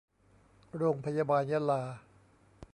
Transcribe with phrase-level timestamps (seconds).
[0.77, 1.81] โรงพยาบาลยะลา